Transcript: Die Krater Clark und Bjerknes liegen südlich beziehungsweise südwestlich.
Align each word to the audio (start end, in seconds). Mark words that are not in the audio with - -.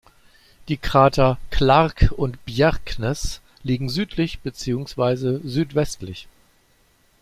Die 0.67 0.77
Krater 0.77 1.37
Clark 1.51 2.11
und 2.17 2.43
Bjerknes 2.45 3.39
liegen 3.61 3.87
südlich 3.87 4.39
beziehungsweise 4.39 5.41
südwestlich. 5.47 6.27